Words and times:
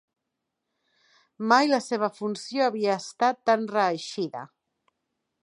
Mai 1.51 1.69
la 1.73 1.79
seva 1.89 2.09
funció 2.21 2.67
havia 2.71 2.97
estat 3.03 3.45
tan 3.51 3.69
reeixida. 3.77 4.45